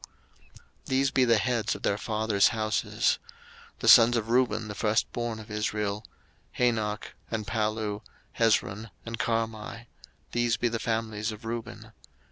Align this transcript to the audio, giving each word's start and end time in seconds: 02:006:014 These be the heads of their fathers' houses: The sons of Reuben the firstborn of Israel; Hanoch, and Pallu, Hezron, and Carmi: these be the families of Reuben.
02:006:014 0.85 0.85
These 0.85 1.11
be 1.11 1.25
the 1.25 1.37
heads 1.37 1.75
of 1.75 1.83
their 1.83 1.97
fathers' 1.99 2.47
houses: 2.47 3.19
The 3.81 3.87
sons 3.87 4.17
of 4.17 4.29
Reuben 4.29 4.67
the 4.67 4.73
firstborn 4.73 5.39
of 5.39 5.51
Israel; 5.51 6.03
Hanoch, 6.57 7.13
and 7.29 7.45
Pallu, 7.45 8.01
Hezron, 8.39 8.89
and 9.05 9.19
Carmi: 9.19 9.85
these 10.31 10.57
be 10.57 10.69
the 10.69 10.79
families 10.79 11.31
of 11.31 11.45
Reuben. 11.45 11.91